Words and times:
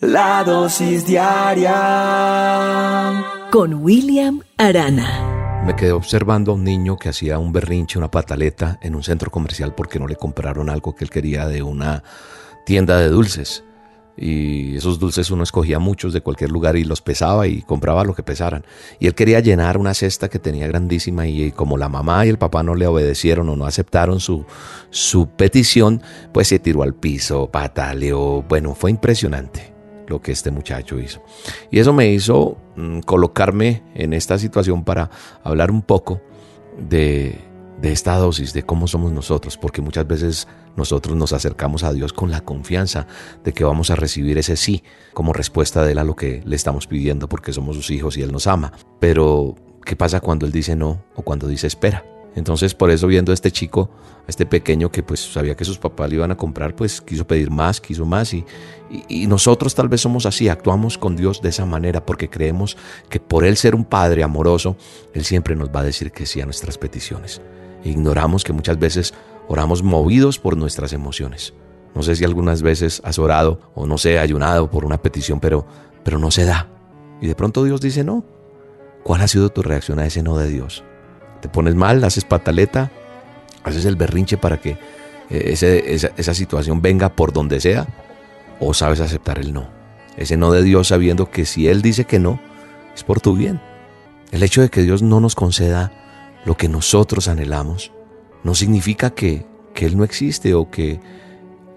La 0.00 0.44
dosis 0.44 1.04
diaria 1.04 1.74
con 3.50 3.74
William 3.82 4.42
Arana. 4.56 5.64
Me 5.66 5.74
quedé 5.74 5.90
observando 5.90 6.52
a 6.52 6.54
un 6.54 6.62
niño 6.62 6.96
que 6.96 7.08
hacía 7.08 7.40
un 7.40 7.52
berrinche, 7.52 7.98
una 7.98 8.08
pataleta 8.08 8.78
en 8.80 8.94
un 8.94 9.02
centro 9.02 9.32
comercial 9.32 9.74
porque 9.74 9.98
no 9.98 10.06
le 10.06 10.14
compraron 10.14 10.70
algo 10.70 10.94
que 10.94 11.02
él 11.02 11.10
quería 11.10 11.48
de 11.48 11.64
una 11.64 12.04
tienda 12.64 12.96
de 12.98 13.08
dulces. 13.08 13.64
Y 14.16 14.76
esos 14.76 15.00
dulces 15.00 15.32
uno 15.32 15.42
escogía 15.42 15.80
muchos 15.80 16.12
de 16.12 16.20
cualquier 16.20 16.52
lugar 16.52 16.76
y 16.76 16.84
los 16.84 17.02
pesaba 17.02 17.48
y 17.48 17.62
compraba 17.62 18.04
lo 18.04 18.14
que 18.14 18.22
pesaran. 18.22 18.64
Y 19.00 19.08
él 19.08 19.16
quería 19.16 19.40
llenar 19.40 19.78
una 19.78 19.94
cesta 19.94 20.28
que 20.28 20.38
tenía 20.38 20.68
grandísima 20.68 21.26
y 21.26 21.50
como 21.50 21.76
la 21.76 21.88
mamá 21.88 22.24
y 22.24 22.28
el 22.28 22.38
papá 22.38 22.62
no 22.62 22.76
le 22.76 22.86
obedecieron 22.86 23.48
o 23.48 23.56
no 23.56 23.66
aceptaron 23.66 24.20
su, 24.20 24.46
su 24.90 25.30
petición, 25.30 26.02
pues 26.32 26.46
se 26.46 26.60
tiró 26.60 26.84
al 26.84 26.94
piso, 26.94 27.50
pataleó. 27.50 28.42
Bueno, 28.42 28.76
fue 28.76 28.92
impresionante 28.92 29.76
lo 30.08 30.20
que 30.20 30.32
este 30.32 30.50
muchacho 30.50 30.98
hizo. 30.98 31.22
Y 31.70 31.78
eso 31.78 31.92
me 31.92 32.08
hizo 32.08 32.56
mm, 32.76 33.00
colocarme 33.00 33.82
en 33.94 34.12
esta 34.12 34.38
situación 34.38 34.84
para 34.84 35.10
hablar 35.42 35.70
un 35.70 35.82
poco 35.82 36.20
de, 36.78 37.38
de 37.80 37.92
esta 37.92 38.16
dosis, 38.16 38.52
de 38.52 38.62
cómo 38.62 38.86
somos 38.86 39.12
nosotros, 39.12 39.56
porque 39.56 39.80
muchas 39.82 40.06
veces 40.06 40.48
nosotros 40.76 41.16
nos 41.16 41.32
acercamos 41.32 41.82
a 41.84 41.92
Dios 41.92 42.12
con 42.12 42.30
la 42.30 42.40
confianza 42.40 43.06
de 43.44 43.52
que 43.52 43.64
vamos 43.64 43.90
a 43.90 43.96
recibir 43.96 44.38
ese 44.38 44.56
sí 44.56 44.82
como 45.12 45.32
respuesta 45.32 45.84
de 45.84 45.92
Él 45.92 45.98
a 45.98 46.04
lo 46.04 46.16
que 46.16 46.42
le 46.44 46.56
estamos 46.56 46.86
pidiendo 46.86 47.28
porque 47.28 47.52
somos 47.52 47.76
sus 47.76 47.90
hijos 47.90 48.16
y 48.16 48.22
Él 48.22 48.32
nos 48.32 48.46
ama. 48.46 48.72
Pero, 49.00 49.56
¿qué 49.84 49.96
pasa 49.96 50.20
cuando 50.20 50.46
Él 50.46 50.52
dice 50.52 50.76
no 50.76 51.02
o 51.14 51.22
cuando 51.22 51.48
dice 51.48 51.66
espera? 51.66 52.04
Entonces 52.38 52.74
por 52.74 52.90
eso 52.90 53.06
viendo 53.06 53.32
a 53.32 53.34
este 53.34 53.50
chico, 53.50 53.90
a 54.26 54.28
este 54.30 54.46
pequeño 54.46 54.90
que 54.90 55.02
pues 55.02 55.20
sabía 55.20 55.56
que 55.56 55.64
sus 55.64 55.78
papás 55.78 56.08
le 56.08 56.16
iban 56.16 56.30
a 56.30 56.36
comprar, 56.36 56.74
pues 56.74 57.00
quiso 57.00 57.26
pedir 57.26 57.50
más, 57.50 57.80
quiso 57.80 58.06
más 58.06 58.32
y, 58.32 58.44
y, 59.08 59.26
nosotros 59.26 59.74
tal 59.74 59.88
vez 59.88 60.00
somos 60.00 60.24
así, 60.24 60.48
actuamos 60.48 60.96
con 60.96 61.16
Dios 61.16 61.42
de 61.42 61.48
esa 61.48 61.66
manera 61.66 62.06
porque 62.06 62.30
creemos 62.30 62.76
que 63.08 63.20
por 63.20 63.44
Él 63.44 63.56
ser 63.56 63.74
un 63.74 63.84
Padre 63.84 64.22
amoroso, 64.22 64.76
Él 65.12 65.24
siempre 65.24 65.56
nos 65.56 65.68
va 65.68 65.80
a 65.80 65.84
decir 65.84 66.12
que 66.12 66.26
sí 66.26 66.40
a 66.40 66.44
nuestras 66.44 66.78
peticiones. 66.78 67.42
Ignoramos 67.84 68.44
que 68.44 68.52
muchas 68.52 68.78
veces 68.78 69.14
oramos 69.48 69.82
movidos 69.82 70.38
por 70.38 70.56
nuestras 70.56 70.92
emociones. 70.92 71.54
No 71.94 72.02
sé 72.02 72.14
si 72.14 72.24
algunas 72.24 72.62
veces 72.62 73.00
has 73.04 73.18
orado 73.18 73.60
o 73.74 73.86
no 73.86 73.98
sé, 73.98 74.18
ayunado 74.18 74.70
por 74.70 74.84
una 74.84 75.02
petición, 75.02 75.40
pero, 75.40 75.66
pero 76.04 76.18
no 76.18 76.30
se 76.30 76.44
da. 76.44 76.68
Y 77.20 77.26
de 77.26 77.34
pronto 77.34 77.64
Dios 77.64 77.80
dice 77.80 78.04
no. 78.04 78.24
¿Cuál 79.02 79.22
ha 79.22 79.28
sido 79.28 79.48
tu 79.48 79.62
reacción 79.62 79.98
a 79.98 80.06
ese 80.06 80.22
no 80.22 80.36
de 80.36 80.48
Dios? 80.48 80.84
Te 81.40 81.48
pones 81.48 81.74
mal, 81.74 82.02
haces 82.04 82.24
pataleta, 82.24 82.90
haces 83.64 83.84
el 83.84 83.96
berrinche 83.96 84.38
para 84.38 84.60
que 84.60 84.78
eh, 85.30 85.52
esa, 85.52 85.68
esa 85.68 86.34
situación 86.34 86.82
venga 86.82 87.10
por 87.10 87.32
donde 87.32 87.60
sea, 87.60 87.86
o 88.60 88.74
sabes 88.74 89.00
aceptar 89.00 89.38
el 89.38 89.52
no. 89.52 89.68
Ese 90.16 90.36
no 90.36 90.50
de 90.50 90.62
Dios 90.62 90.88
sabiendo 90.88 91.30
que 91.30 91.44
si 91.44 91.68
Él 91.68 91.82
dice 91.82 92.04
que 92.04 92.18
no, 92.18 92.40
es 92.94 93.04
por 93.04 93.20
tu 93.20 93.36
bien. 93.36 93.60
El 94.32 94.42
hecho 94.42 94.60
de 94.60 94.68
que 94.68 94.82
Dios 94.82 95.02
no 95.02 95.20
nos 95.20 95.34
conceda 95.34 95.92
lo 96.44 96.56
que 96.56 96.68
nosotros 96.68 97.28
anhelamos 97.28 97.92
no 98.42 98.54
significa 98.54 99.10
que, 99.10 99.46
que 99.74 99.86
Él 99.86 99.96
no 99.96 100.04
existe 100.04 100.54
o 100.54 100.70
que, 100.70 101.00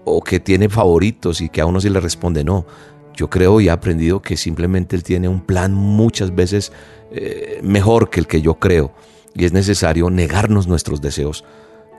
o 0.04 0.22
que 0.22 0.40
tiene 0.40 0.68
favoritos 0.68 1.40
y 1.40 1.48
que 1.48 1.60
a 1.60 1.66
uno 1.66 1.80
sí 1.80 1.88
le 1.88 2.00
responde 2.00 2.44
no. 2.44 2.66
Yo 3.14 3.28
creo 3.30 3.60
y 3.60 3.68
he 3.68 3.70
aprendido 3.70 4.22
que 4.22 4.36
simplemente 4.36 4.96
Él 4.96 5.02
tiene 5.02 5.28
un 5.28 5.40
plan 5.40 5.72
muchas 5.74 6.34
veces 6.34 6.72
eh, 7.12 7.60
mejor 7.62 8.10
que 8.10 8.20
el 8.20 8.26
que 8.26 8.42
yo 8.42 8.54
creo 8.54 8.92
y 9.34 9.44
es 9.44 9.52
necesario 9.52 10.10
negarnos 10.10 10.66
nuestros 10.66 11.00
deseos 11.00 11.44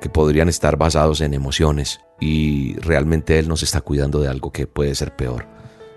que 0.02 0.10
podrían 0.10 0.50
estar 0.50 0.78
basados 0.78 1.22
en 1.22 1.34
emociones 1.34 2.02
y 2.20 2.76
realmente 2.76 3.40
Él 3.40 3.48
nos 3.48 3.64
está 3.64 3.82
cuidando 3.82 4.20
de 4.20 4.28
algo 4.28 4.52
que 4.52 4.68
puede 4.68 4.96
ser 4.96 5.16
peor. 5.16 5.48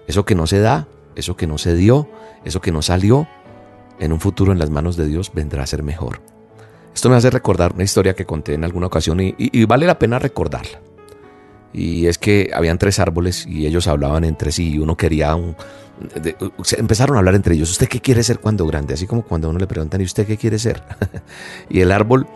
Eso 0.06 0.24
que 0.24 0.34
no 0.34 0.46
se 0.46 0.60
da, 0.60 0.86
eso 1.16 1.36
que 1.36 1.46
no 1.46 1.58
se 1.58 1.74
dio, 1.74 2.08
eso 2.44 2.60
que 2.60 2.72
no 2.72 2.82
salió, 2.82 3.26
en 3.98 4.12
un 4.12 4.20
futuro 4.20 4.52
en 4.52 4.58
las 4.58 4.70
manos 4.70 4.96
de 4.96 5.06
Dios 5.06 5.32
vendrá 5.34 5.62
a 5.62 5.66
ser 5.66 5.82
mejor. 5.82 6.20
Esto 6.94 7.10
me 7.10 7.16
hace 7.16 7.30
recordar 7.30 7.72
una 7.74 7.84
historia 7.84 8.14
que 8.14 8.24
conté 8.24 8.54
en 8.54 8.64
alguna 8.64 8.86
ocasión 8.86 9.18
y, 9.20 9.64
vale 9.64 9.86
la 9.86 9.98
pena 9.98 10.18
recordarla. 10.18 10.80
Y 11.72 12.06
es 12.06 12.16
que 12.16 12.50
habían 12.54 12.78
tres 12.78 12.98
árboles 13.00 13.46
y 13.46 13.66
ellos 13.66 13.86
hablaban 13.86 14.24
entre 14.24 14.50
sí 14.50 14.74
y 14.74 14.78
uno 14.78 14.96
quería 14.96 15.34
un, 15.34 15.56
empezaron 16.76 17.16
a 17.16 17.18
hablar 17.20 17.34
entre 17.34 17.54
ellos, 17.54 17.70
¿usted 17.70 17.88
qué 17.88 18.00
quiere 18.00 18.22
ser 18.22 18.38
cuando 18.38 18.66
grande? 18.66 18.94
Así 18.94 19.06
como 19.06 19.22
cuando 19.22 19.48
uno 19.48 19.58
le 19.58 19.66
preguntan, 19.66 20.00
¿y 20.00 20.04
usted 20.04 20.26
qué 20.26 20.36
quiere 20.36 20.58
ser? 20.58 20.82
y 21.70 21.80
el 21.80 21.92
árbol 21.92 22.26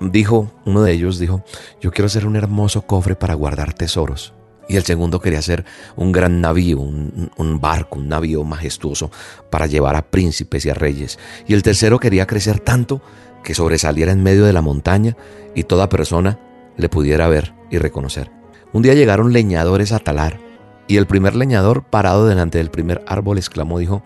dijo, 0.00 0.50
uno 0.64 0.82
de 0.82 0.92
ellos 0.92 1.18
dijo, 1.18 1.44
yo 1.80 1.90
quiero 1.90 2.08
ser 2.08 2.26
un 2.26 2.36
hermoso 2.36 2.82
cofre 2.82 3.14
para 3.14 3.34
guardar 3.34 3.72
tesoros. 3.72 4.34
Y 4.68 4.76
el 4.76 4.84
segundo 4.84 5.20
quería 5.20 5.40
ser 5.40 5.64
un 5.96 6.12
gran 6.12 6.42
navío, 6.42 6.78
un, 6.78 7.30
un, 7.36 7.60
barco, 7.60 7.98
un 7.98 8.08
navío 8.08 8.44
majestuoso 8.44 9.10
para 9.50 9.66
llevar 9.66 9.96
a 9.96 10.10
príncipes 10.10 10.66
y 10.66 10.70
a 10.70 10.74
reyes. 10.74 11.18
Y 11.46 11.54
el 11.54 11.62
tercero 11.62 11.98
quería 11.98 12.26
crecer 12.26 12.60
tanto 12.60 13.00
que 13.42 13.54
sobresaliera 13.54 14.12
en 14.12 14.22
medio 14.22 14.44
de 14.44 14.52
la 14.52 14.60
montaña 14.60 15.16
y 15.54 15.62
toda 15.62 15.88
persona 15.88 16.38
le 16.76 16.90
pudiera 16.90 17.28
ver 17.28 17.54
y 17.70 17.78
reconocer. 17.78 18.30
Un 18.74 18.82
día 18.82 18.92
llegaron 18.92 19.32
leñadores 19.32 19.92
a 19.92 20.00
talar 20.00 20.47
y 20.88 20.96
el 20.96 21.06
primer 21.06 21.36
leñador, 21.36 21.84
parado 21.84 22.26
delante 22.26 22.58
del 22.58 22.70
primer 22.70 23.04
árbol, 23.06 23.36
exclamó, 23.38 23.78
dijo, 23.78 24.02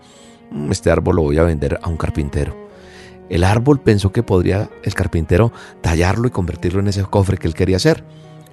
mm, 0.51 0.71
este 0.71 0.91
árbol 0.91 1.15
lo 1.15 1.21
voy 1.23 1.37
a 1.37 1.43
vender 1.43 1.79
a 1.81 1.87
un 1.87 1.97
carpintero. 1.97 2.55
El 3.29 3.45
árbol 3.45 3.79
pensó 3.79 4.11
que 4.11 4.21
podría 4.21 4.69
el 4.83 4.93
carpintero 4.93 5.53
tallarlo 5.81 6.27
y 6.27 6.31
convertirlo 6.31 6.81
en 6.81 6.89
ese 6.89 7.03
cofre 7.03 7.37
que 7.37 7.47
él 7.47 7.53
quería 7.53 7.77
hacer 7.77 8.03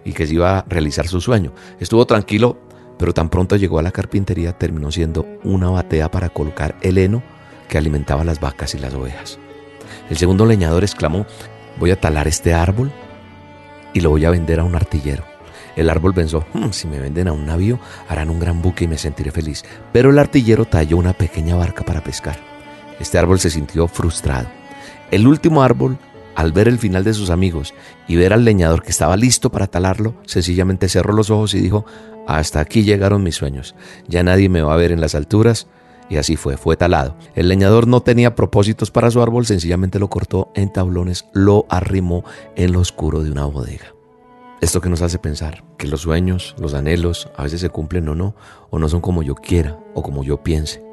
y 0.05 0.13
que 0.13 0.27
se 0.27 0.35
iba 0.35 0.59
a 0.59 0.65
realizar 0.69 1.09
su 1.09 1.21
sueño. 1.21 1.53
Estuvo 1.81 2.07
tranquilo, 2.07 2.57
pero 2.97 3.13
tan 3.13 3.29
pronto 3.29 3.57
llegó 3.57 3.81
a 3.81 3.83
la 3.83 3.91
carpintería 3.91 4.57
terminó 4.57 4.93
siendo 4.93 5.27
una 5.43 5.69
batea 5.69 6.11
para 6.11 6.29
colocar 6.29 6.77
el 6.83 6.99
heno 6.99 7.23
que 7.69 7.79
alimentaba 7.79 8.25
las 8.25 8.41
vacas 8.41 8.75
y 8.75 8.79
las 8.79 8.95
ovejas. 8.95 9.39
El 10.09 10.17
segundo 10.17 10.47
leñador 10.47 10.85
exclamó, 10.85 11.27
voy 11.79 11.91
a 11.91 12.01
talar 12.01 12.29
este 12.29 12.55
árbol 12.55 12.93
y 13.93 14.01
lo 14.01 14.11
voy 14.11 14.25
a 14.25 14.31
vender 14.31 14.61
a 14.61 14.65
un 14.65 14.77
artillero. 14.77 15.30
El 15.77 15.91
árbol 15.91 16.15
pensó, 16.15 16.45
hmm, 16.53 16.71
si 16.71 16.89
me 16.89 16.99
venden 16.99 17.29
a 17.29 17.33
un 17.33 17.47
navío, 17.47 17.79
harán 18.09 18.31
un 18.31 18.41
gran 18.41 18.63
buque 18.63 18.85
y 18.85 18.89
me 18.89 18.99
sentiré 18.99 19.31
feliz. 19.31 19.65
Pero 19.93 20.11
el 20.11 20.19
artillero 20.19 20.65
talló 20.65 20.97
una 20.97 21.13
pequeña 21.13 21.57
barca 21.57 21.85
para 21.85 22.03
pescar. 22.03 22.39
Este 22.99 23.19
árbol 23.19 23.41
se 23.41 23.51
sintió 23.51 23.89
frustrado. 23.89 24.49
El 25.11 25.27
último 25.27 25.63
árbol, 25.63 25.99
al 26.35 26.53
ver 26.53 26.69
el 26.69 26.79
final 26.79 27.03
de 27.03 27.15
sus 27.15 27.31
amigos 27.31 27.75
y 28.07 28.17
ver 28.17 28.33
al 28.33 28.45
leñador 28.45 28.83
que 28.83 28.91
estaba 28.91 29.17
listo 29.17 29.51
para 29.51 29.67
talarlo, 29.67 30.15
sencillamente 30.27 30.89
cerró 30.89 31.13
los 31.13 31.31
ojos 31.31 31.55
y 31.55 31.61
dijo, 31.61 31.85
hasta 32.27 32.61
aquí 32.61 32.83
llegaron 32.85 33.23
mis 33.23 33.37
sueños. 33.37 33.75
Ya 34.07 34.23
nadie 34.23 34.49
me 34.49 34.63
va 34.63 34.75
a 34.75 34.77
ver 34.77 34.93
en 34.93 35.01
las 35.01 35.15
alturas. 35.15 35.67
Y 36.09 36.17
así 36.17 36.35
fue, 36.35 36.57
fue 36.57 36.77
talado. 36.77 37.17
El 37.37 37.49
leñador 37.49 37.87
no 37.87 38.01
tenía 38.03 38.35
propósitos 38.35 38.91
para 38.91 39.13
su 39.13 39.23
árbol, 39.23 39.47
sencillamente 39.47 40.01
lo 40.01 40.11
cortó 40.11 40.51
en 40.57 40.73
tablones, 40.73 41.27
lo 41.33 41.67
arrimó 41.69 42.25
en 42.57 42.73
lo 42.73 42.81
oscuro 42.81 43.23
de 43.23 43.31
una 43.31 43.45
bodega. 43.45 43.95
Esto 44.61 44.83
que 44.83 44.91
nos 44.91 45.01
hace 45.01 45.19
pensar 45.19 45.65
que 45.79 45.87
los 45.87 46.03
sueños, 46.03 46.55
los 46.59 46.75
anhelos, 46.75 47.31
a 47.37 47.45
veces 47.45 47.63
se 47.63 47.71
cumplen 47.71 48.09
o 48.11 48.15
no, 48.15 48.35
o 48.69 48.79
no 48.79 48.89
son 48.89 49.01
como 49.01 49.23
yo 49.23 49.35
quiera 49.35 49.79
o 49.95 50.03
como 50.03 50.23
yo 50.23 50.43
piense. 50.43 50.85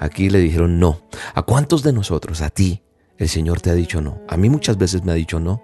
Aquí 0.00 0.28
le 0.28 0.40
dijeron 0.40 0.80
no. 0.80 0.98
¿A 1.34 1.42
cuántos 1.42 1.84
de 1.84 1.92
nosotros, 1.92 2.42
a 2.42 2.50
ti, 2.50 2.82
el 3.18 3.28
Señor 3.28 3.60
te 3.60 3.70
ha 3.70 3.74
dicho 3.74 4.00
no? 4.00 4.20
A 4.28 4.36
mí 4.36 4.50
muchas 4.50 4.76
veces 4.76 5.04
me 5.04 5.12
ha 5.12 5.14
dicho 5.14 5.38
no. 5.38 5.62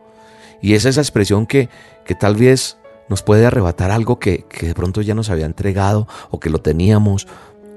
Y 0.62 0.74
es 0.74 0.84
esa 0.84 1.00
expresión 1.00 1.46
que, 1.46 1.68
que 2.04 2.14
tal 2.14 2.36
vez 2.36 2.78
nos 3.08 3.22
puede 3.22 3.46
arrebatar 3.46 3.90
algo 3.90 4.20
que, 4.20 4.44
que, 4.48 4.66
de 4.66 4.74
pronto 4.74 5.02
ya 5.02 5.14
nos 5.14 5.30
había 5.30 5.46
entregado 5.46 6.06
o 6.30 6.38
que 6.38 6.50
lo 6.50 6.60
teníamos, 6.60 7.26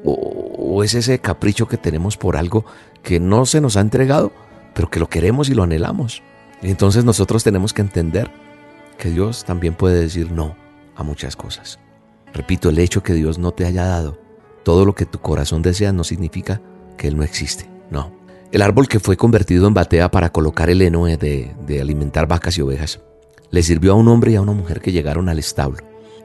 o, 0.04 0.84
es 0.84 0.94
ese 0.94 1.20
capricho 1.20 1.68
que 1.68 1.78
tenemos 1.78 2.18
por 2.18 2.38
algo 2.38 2.66
que 3.04 3.20
no 3.20 3.46
se 3.46 3.62
nos 3.62 3.78
ha 3.78 3.82
entregado, 3.82 4.32
pero 4.74 4.90
que 4.90 5.00
lo 5.00 5.10
queremos 5.10 5.50
y 5.50 5.54
lo 5.54 5.64
anhelamos. 5.64 6.22
Entonces 6.62 7.04
nosotros 7.04 7.44
tenemos 7.44 7.74
que 7.74 7.82
entender 7.82 8.32
que 9.02 9.10
Dios 9.10 9.44
también 9.46 9.74
puede 9.74 10.00
decir 10.00 10.32
no 10.32 10.56
a 10.96 11.02
muchas 11.02 11.36
cosas. 11.36 11.80
Repito, 12.34 12.70
el 12.70 12.78
hecho 12.78 13.02
que 13.02 13.14
Dios 13.14 13.40
no 13.40 13.52
te 13.52 13.66
haya 13.66 13.84
dado 13.84 14.20
todo 14.64 14.86
lo 14.86 14.94
que 14.94 15.08
tu 15.08 15.20
corazón 15.20 15.64
desea 15.64 15.92
no 15.92 16.04
significa 16.04 16.62
que 16.98 17.08
Él 17.08 17.18
no 17.18 17.24
existe, 17.24 17.68
no. 17.90 18.12
El 18.52 18.62
árbol 18.62 18.88
que 18.88 19.00
fue 19.00 19.18
convertido 19.18 19.68
en 19.68 19.74
batea 19.74 20.12
para 20.12 20.30
colocar 20.32 20.70
el 20.70 20.84
heno 20.84 21.06
de, 21.06 21.56
alimentar 21.82 22.28
vacas 22.28 22.60
y 22.60 22.62
ovejas, 22.62 23.02
le 23.50 23.64
sirvió 23.64 23.94
a 23.94 23.96
un 23.96 24.08
hombre 24.08 24.32
y 24.32 24.36
a 24.36 24.42
una 24.42 24.52
mujer 24.52 24.82
que 24.82 24.92
llegaron 24.92 25.30
al 25.30 25.40
establo. 25.40 25.80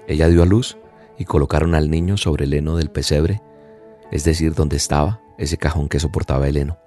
Ella 0.06 0.28
dio 0.28 0.42
a 0.42 0.46
luz 0.46 0.76
y 1.18 1.24
colocaron 1.24 1.74
al 1.74 1.90
niño 1.90 2.18
sobre 2.18 2.44
el 2.44 2.52
heno 2.52 2.76
del 2.76 2.90
pesebre, 2.90 3.40
es 4.12 4.24
decir, 4.24 4.54
donde 4.54 4.76
estaba 4.76 5.22
ese 5.38 5.56
cajón 5.56 5.88
que 5.88 5.98
soportaba 5.98 6.46
el 6.46 6.58
heno. 6.58 6.78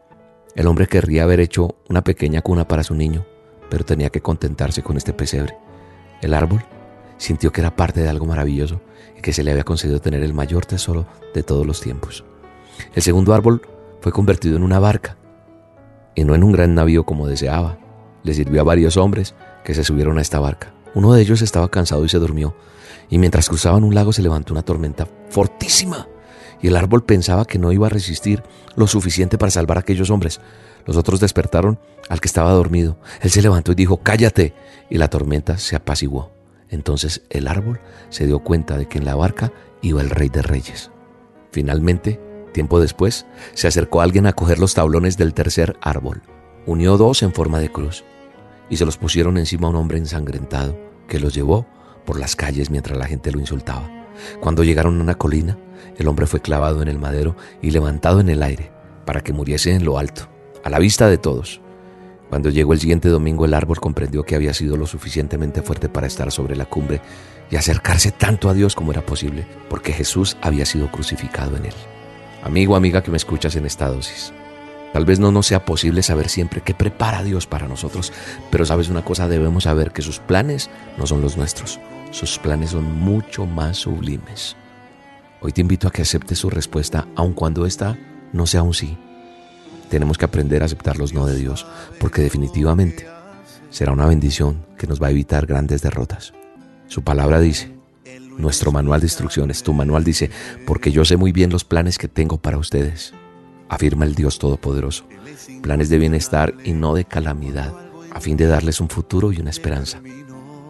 El 0.56 0.68
hombre 0.68 0.86
querría 0.86 1.24
haber 1.24 1.40
hecho 1.40 1.78
una 1.90 2.04
pequeña 2.04 2.42
cuna 2.42 2.68
para 2.68 2.84
su 2.84 2.94
niño, 2.94 3.26
pero 3.72 3.86
tenía 3.86 4.12
que 4.12 4.22
contentarse 4.22 4.84
con 4.84 4.98
este 4.98 5.14
pesebre. 5.14 5.58
El 6.22 6.34
árbol 6.34 6.64
sintió 7.18 7.52
que 7.52 7.62
era 7.62 7.76
parte 7.76 8.02
de 8.02 8.10
algo 8.10 8.26
maravilloso 8.26 8.82
y 9.18 9.22
que 9.22 9.34
se 9.34 9.44
le 9.44 9.52
había 9.52 9.64
concedido 9.64 10.00
tener 10.00 10.24
el 10.24 10.34
mayor 10.34 10.66
tesoro 10.66 11.06
de 11.34 11.44
todos 11.44 11.66
los 11.66 11.82
tiempos. 11.82 12.24
El 12.94 13.02
segundo 13.02 13.34
árbol 13.34 13.62
fue 14.02 14.12
convertido 14.12 14.56
en 14.56 14.64
una 14.64 14.80
barca 14.80 15.18
y 16.16 16.24
no 16.24 16.36
en 16.36 16.44
un 16.44 16.52
gran 16.52 16.76
navío 16.76 17.06
como 17.06 17.28
deseaba. 17.28 17.78
Le 18.24 18.34
sirvió 18.34 18.62
a 18.62 18.66
varios 18.66 18.98
hombres 18.98 19.36
que 19.64 19.74
se 19.74 19.84
subieron 19.84 20.18
a 20.18 20.22
esta 20.22 20.40
barca. 20.40 20.74
Uno 20.96 21.14
de 21.14 21.22
ellos 21.22 21.42
estaba 21.42 21.70
cansado 21.70 22.04
y 22.04 22.10
se 22.10 22.18
durmió, 22.18 22.56
y 23.10 23.18
mientras 23.18 23.48
cruzaban 23.48 23.84
un 23.84 23.94
lago 23.94 24.12
se 24.12 24.22
levantó 24.22 24.54
una 24.54 24.64
tormenta 24.64 25.08
fortísima 25.30 26.08
y 26.62 26.68
el 26.68 26.76
árbol 26.76 27.04
pensaba 27.04 27.46
que 27.46 27.60
no 27.60 27.72
iba 27.72 27.88
a 27.88 27.90
resistir 27.90 28.44
lo 28.76 28.88
suficiente 28.88 29.38
para 29.38 29.52
salvar 29.52 29.78
a 29.78 29.82
aquellos 29.82 30.10
hombres. 30.10 30.42
Los 30.86 30.98
otros 30.98 31.20
despertaron 31.20 31.80
al 32.10 32.22
que 32.22 32.28
estaba 32.28 32.52
dormido. 32.52 32.98
Él 33.22 33.30
se 33.30 33.42
levantó 33.42 33.72
y 33.72 33.76
dijo, 33.76 33.98
cállate, 33.98 34.54
y 34.90 34.98
la 34.98 35.10
tormenta 35.10 35.58
se 35.58 35.76
apaciguó. 35.76 36.32
Entonces 36.70 37.22
el 37.30 37.48
árbol 37.48 37.80
se 38.10 38.26
dio 38.26 38.40
cuenta 38.40 38.78
de 38.78 38.88
que 38.88 38.98
en 38.98 39.06
la 39.06 39.16
barca 39.16 39.52
iba 39.82 40.02
el 40.02 40.10
rey 40.10 40.30
de 40.30 40.42
reyes. 40.42 40.92
Finalmente, 41.52 42.20
tiempo 42.54 42.80
después, 42.80 43.26
se 43.54 43.68
acercó 43.68 44.02
alguien 44.02 44.28
a 44.28 44.34
coger 44.34 44.60
los 44.60 44.74
tablones 44.74 45.18
del 45.18 45.34
tercer 45.34 45.78
árbol. 45.82 46.22
Unió 46.66 46.98
dos 46.98 47.24
en 47.24 47.34
forma 47.34 47.60
de 47.60 47.72
cruz 47.72 48.04
y 48.70 48.78
se 48.78 48.86
los 48.86 48.98
pusieron 48.98 49.38
encima 49.38 49.68
a 49.68 49.72
un 49.72 49.78
hombre 49.78 49.98
ensangrentado 49.98 50.78
que 51.08 51.20
los 51.20 51.34
llevó 51.34 51.66
por 52.06 52.20
las 52.20 52.36
calles 52.36 52.70
mientras 52.70 52.98
la 52.98 53.08
gente 53.08 53.32
lo 53.32 53.40
insultaba. 53.40 53.99
Cuando 54.40 54.64
llegaron 54.64 55.00
a 55.00 55.04
una 55.04 55.16
colina, 55.16 55.58
el 55.98 56.08
hombre 56.08 56.28
fue 56.28 56.42
clavado 56.42 56.82
en 56.82 56.88
el 56.88 57.00
madero 57.00 57.36
y 57.62 57.72
levantado 57.72 58.20
en 58.20 58.30
el 58.30 58.42
aire 58.44 58.72
para 59.06 59.22
que 59.22 59.34
muriese 59.34 59.74
en 59.74 59.86
lo 59.86 59.98
alto, 59.98 60.30
a 60.64 60.70
la 60.70 60.80
vista 60.80 61.08
de 61.08 61.18
todos. 61.18 61.62
Cuando 62.30 62.50
llegó 62.50 62.74
el 62.74 62.80
siguiente 62.80 63.10
domingo 63.10 63.46
el 63.46 63.56
árbol 63.56 63.80
comprendió 63.80 64.24
que 64.24 64.36
había 64.36 64.54
sido 64.54 64.78
lo 64.78 64.86
suficientemente 64.86 65.64
fuerte 65.64 65.90
para 65.90 66.08
estar 66.08 66.32
sobre 66.32 66.56
la 66.56 66.66
cumbre 66.66 67.02
y 67.50 67.56
acercarse 67.56 68.12
tanto 68.12 68.50
a 68.50 68.54
Dios 68.54 68.76
como 68.76 68.92
era 68.92 69.06
posible, 69.06 69.48
porque 69.68 69.94
Jesús 69.94 70.38
había 70.42 70.66
sido 70.66 70.92
crucificado 70.92 71.58
en 71.58 71.66
él. 71.66 71.74
Amigo, 72.44 72.76
amiga 72.76 73.02
que 73.02 73.12
me 73.12 73.18
escuchas 73.18 73.56
en 73.56 73.66
esta 73.66 73.88
dosis, 73.88 74.32
tal 74.94 75.06
vez 75.06 75.20
no 75.20 75.32
nos 75.32 75.48
sea 75.48 75.66
posible 75.66 76.04
saber 76.04 76.30
siempre 76.30 76.62
qué 76.62 76.76
prepara 76.76 77.24
Dios 77.24 77.48
para 77.48 77.68
nosotros, 77.68 78.14
pero 78.52 78.66
sabes 78.66 78.90
una 78.90 79.04
cosa, 79.04 79.28
debemos 79.28 79.64
saber 79.64 79.92
que 79.92 80.04
sus 80.04 80.20
planes 80.20 80.70
no 80.98 81.08
son 81.08 81.22
los 81.22 81.36
nuestros, 81.36 81.80
sus 82.12 82.38
planes 82.40 82.72
son 82.72 83.00
mucho 83.00 83.46
más 83.46 83.78
sublimes. 83.78 84.56
Hoy 85.42 85.52
te 85.52 85.62
invito 85.62 85.88
a 85.88 85.92
que 85.92 86.02
aceptes 86.02 86.40
su 86.40 86.50
respuesta, 86.50 87.08
aun 87.16 87.34
cuando 87.34 87.66
esta 87.66 87.98
no 88.34 88.46
sea 88.46 88.64
un 88.64 88.74
sí 88.74 88.98
tenemos 89.90 90.18
que 90.18 90.26
aprender 90.26 90.62
a 90.62 90.66
aceptar 90.66 90.98
los 90.98 91.14
no 91.14 91.26
de 91.26 91.36
Dios, 91.36 91.66
porque 92.00 92.22
definitivamente 92.22 93.08
será 93.70 93.92
una 93.92 94.06
bendición 94.06 94.66
que 94.78 94.88
nos 94.88 95.02
va 95.02 95.08
a 95.08 95.12
evitar 95.12 95.46
grandes 95.46 95.82
derrotas. 95.82 96.34
Su 96.88 97.04
palabra 97.04 97.40
dice, 97.40 97.72
nuestro 98.38 98.72
manual 98.72 99.02
de 99.02 99.08
instrucciones, 99.08 99.64
tu 99.64 99.74
manual 99.74 100.04
dice, 100.04 100.32
porque 100.66 100.92
yo 100.92 101.04
sé 101.06 101.18
muy 101.18 101.32
bien 101.32 101.50
los 101.50 101.66
planes 101.66 101.98
que 101.98 102.08
tengo 102.08 102.38
para 102.38 102.58
ustedes, 102.58 103.14
afirma 103.68 104.06
el 104.06 104.16
Dios 104.16 104.40
Todopoderoso, 104.40 105.06
planes 105.62 105.90
de 105.90 105.98
bienestar 105.98 106.54
y 106.64 106.74
no 106.74 106.94
de 106.94 107.06
calamidad, 107.06 107.74
a 108.12 108.22
fin 108.22 108.38
de 108.38 108.48
darles 108.48 108.80
un 108.80 108.90
futuro 108.90 109.32
y 109.32 109.40
una 109.40 109.50
esperanza 109.50 110.02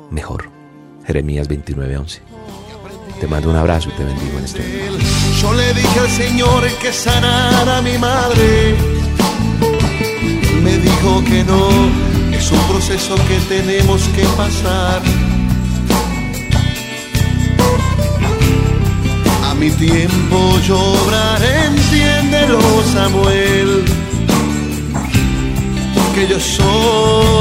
mejor. 0.09 0.58
Jeremías 1.09 1.49
29:11. 1.49 2.19
Te 3.19 3.25
mando 3.25 3.49
un 3.49 3.55
abrazo 3.55 3.89
y 3.89 3.93
te 3.93 4.03
bendigo 4.05 4.37
en 4.37 4.45
este 4.45 4.59
momento. 4.59 5.05
Yo 5.41 5.53
le 5.53 5.73
dije 5.73 5.99
al 5.99 6.09
Señor 6.09 6.67
que 6.81 6.93
sanara 6.93 7.79
a 7.79 7.81
mi 7.81 7.97
madre 7.97 8.75
me 10.63 10.77
dijo 10.77 11.23
que 11.25 11.43
no, 11.45 11.69
es 12.31 12.51
un 12.51 12.59
proceso 12.67 13.15
que 13.27 13.39
tenemos 13.55 14.03
que 14.15 14.23
pasar. 14.37 15.01
A 19.49 19.55
mi 19.55 19.71
tiempo 19.71 20.59
yo 20.67 20.77
obraré, 20.77 21.65
entiéndelo 21.65 22.59
Samuel, 22.93 23.83
que 26.13 26.27
yo 26.27 26.39
soy 26.39 27.38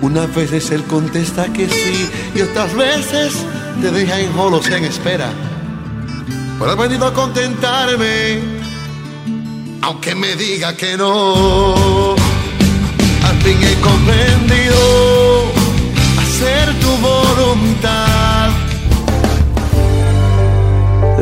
Unas 0.00 0.34
veces 0.34 0.70
Él 0.70 0.82
contesta 0.84 1.52
que 1.52 1.68
sí 1.68 2.08
y 2.34 2.40
otras 2.40 2.74
veces 2.74 3.34
te 3.80 3.90
deja 3.90 4.20
en 4.20 4.38
holos 4.38 4.68
en 4.68 4.84
espera. 4.84 5.30
Pero 6.58 6.72
he 6.72 6.76
venido 6.76 7.06
a 7.06 7.12
contentarme, 7.12 8.40
aunque 9.82 10.14
me 10.14 10.34
diga 10.36 10.76
que 10.76 10.96
no. 10.96 12.16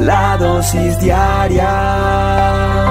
La 0.04 0.36
dosis 0.36 0.98
diaria. 1.00 2.83